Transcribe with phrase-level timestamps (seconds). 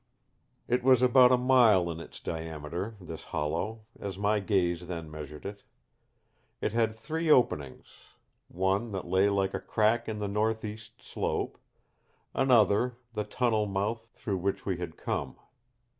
[0.67, 5.45] It was about a mile in its diameter, this hollow, as my gaze then measured
[5.45, 5.61] it.
[6.59, 7.85] It had three openings
[8.47, 11.59] one that lay like a crack in the northeast slope;
[12.33, 15.37] another, the tunnel mouth through which we had come.